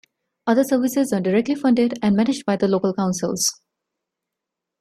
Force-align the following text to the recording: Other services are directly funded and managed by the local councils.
Other 0.47 0.63
services 0.63 1.13
are 1.13 1.21
directly 1.21 1.53
funded 1.53 1.99
and 2.01 2.15
managed 2.15 2.43
by 2.43 2.55
the 2.55 2.67
local 2.67 2.91
councils. 2.91 3.61